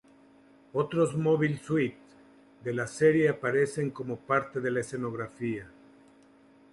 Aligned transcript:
Otros 0.73 1.15
Mobile 1.15 1.59
Suits 1.59 1.93
de 2.63 2.73
la 2.73 2.87
serie 2.87 3.29
aparecen 3.29 3.91
como 3.91 4.15
parte 4.17 4.59
de 4.59 4.71
la 4.71 4.79
escenografía. 4.79 5.69